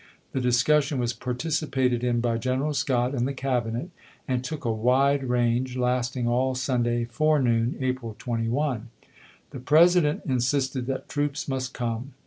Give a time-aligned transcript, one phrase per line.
[0.31, 3.91] The discussion was participated in by General Scott and the Cabinet,
[4.27, 8.89] and took a wide range, last ing all Sunday forenoon (April 21).
[9.51, 12.15] The President insisted that troops must come.